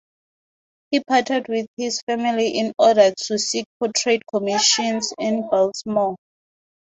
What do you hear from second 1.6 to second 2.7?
his family